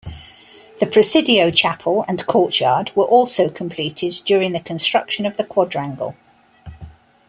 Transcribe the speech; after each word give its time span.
The 0.79 0.87
Presidio 0.87 1.51
Chapel 1.51 2.05
and 2.07 2.25
courtyard 2.25 2.91
were 2.95 3.03
also 3.05 3.49
completed 3.49 4.19
during 4.25 4.51
the 4.51 4.59
construction 4.59 5.27
of 5.27 5.37
the 5.37 5.43
quadrangle. 5.43 6.15